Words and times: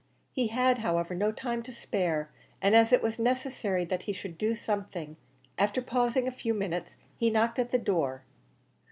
He 0.33 0.47
had, 0.47 0.79
however, 0.79 1.13
no 1.13 1.31
time 1.31 1.61
to 1.61 1.71
spare, 1.71 2.31
and 2.59 2.75
as 2.75 2.91
it 2.91 3.03
was 3.03 3.19
necessary 3.19 3.85
that 3.85 4.01
he 4.09 4.13
should 4.13 4.35
do 4.35 4.55
something, 4.55 5.15
after 5.59 5.79
pausing 5.79 6.27
a 6.27 6.31
few 6.31 6.55
minutes, 6.55 6.95
he 7.17 7.29
knocked 7.29 7.59
at 7.59 7.69
the 7.69 7.77
door. 7.77 8.23